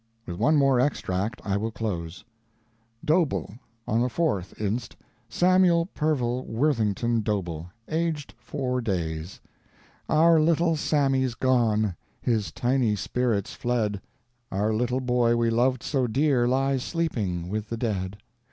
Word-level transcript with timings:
With 0.25 0.37
one 0.37 0.55
more 0.57 0.79
extract 0.79 1.43
I 1.45 1.57
will 1.57 1.69
close: 1.69 2.25
Doble. 3.05 3.59
On 3.87 4.01
the 4.01 4.07
4th 4.07 4.51
inst., 4.59 4.95
Samuel 5.29 5.85
Pervil 5.93 6.43
Worthington 6.47 7.21
Doble, 7.21 7.69
aged 7.87 8.33
4 8.39 8.81
days. 8.81 9.41
Our 10.09 10.41
little 10.41 10.75
Sammy's 10.75 11.35
gone, 11.35 11.95
His 12.19 12.51
tiny 12.51 12.95
spirit's 12.95 13.53
fled; 13.53 14.01
Our 14.51 14.73
little 14.73 15.01
boy 15.01 15.35
we 15.35 15.51
loved 15.51 15.83
so 15.83 16.07
dear 16.07 16.47
Lies 16.47 16.83
sleeping 16.83 17.47
with 17.47 17.69
the 17.69 17.77
dead. 17.77 18.17